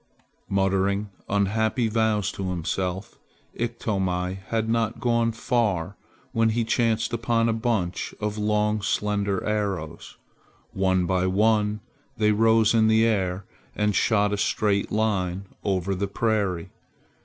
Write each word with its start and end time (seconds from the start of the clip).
Muttering 0.49 1.11
unhappy 1.29 1.87
vows 1.87 2.31
to 2.31 2.49
himself, 2.49 3.19
Iktomi 3.53 4.39
had 4.47 4.67
not 4.67 4.99
gone 4.99 5.31
far 5.31 5.95
when 6.31 6.49
he 6.49 6.63
chanced 6.63 7.13
upon 7.13 7.47
a 7.47 7.53
bunch 7.53 8.15
of 8.19 8.35
long 8.35 8.81
slender 8.81 9.43
arrows. 9.43 10.17
One 10.73 11.05
by 11.05 11.27
one 11.27 11.81
they 12.17 12.31
rose 12.31 12.73
in 12.73 12.87
the 12.87 13.05
air 13.05 13.45
and 13.75 13.95
shot 13.95 14.33
a 14.33 14.37
straight 14.37 14.91
line 14.91 15.45
over 15.63 15.93
the 15.93 16.07
prairie. 16.07 16.71